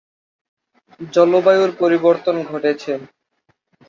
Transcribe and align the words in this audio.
জলবায়ুর 1.11 1.71
পরিবর্তন 1.81 2.35
ঘটছে। 2.43 2.91